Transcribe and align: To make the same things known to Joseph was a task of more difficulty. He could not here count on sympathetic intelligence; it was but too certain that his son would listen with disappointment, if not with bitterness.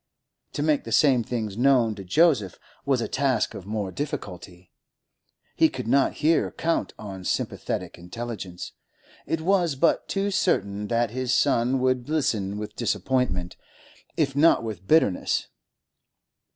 To 0.53 0.63
make 0.63 0.83
the 0.83 0.91
same 0.91 1.23
things 1.23 1.55
known 1.55 1.93
to 1.93 2.03
Joseph 2.03 2.57
was 2.87 3.01
a 3.01 3.07
task 3.07 3.53
of 3.53 3.67
more 3.67 3.91
difficulty. 3.91 4.71
He 5.55 5.69
could 5.69 5.87
not 5.87 6.13
here 6.25 6.49
count 6.49 6.91
on 6.97 7.23
sympathetic 7.23 7.99
intelligence; 7.99 8.71
it 9.27 9.41
was 9.41 9.75
but 9.75 10.07
too 10.07 10.31
certain 10.31 10.87
that 10.87 11.11
his 11.11 11.31
son 11.35 11.77
would 11.81 12.09
listen 12.09 12.57
with 12.57 12.75
disappointment, 12.75 13.57
if 14.17 14.35
not 14.35 14.63
with 14.63 14.87
bitterness. 14.87 15.49